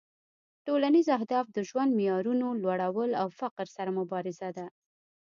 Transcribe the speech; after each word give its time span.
ټولنیز 0.65 1.07
اهداف 1.17 1.45
د 1.51 1.57
ژوند 1.69 1.91
معیارونو 1.99 2.47
لوړول 2.63 3.11
او 3.21 3.27
فقر 3.39 3.67
سره 3.75 3.89
مبارزه 3.99 4.49
ده 4.57 4.65